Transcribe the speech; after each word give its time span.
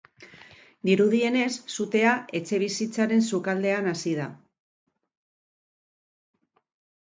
Dirudienez, 0.89 1.49
sutea 1.75 2.15
etxebizitzaren 2.41 3.23
sukaldean 3.35 3.93
hasi 3.95 4.17
da. 4.23 4.29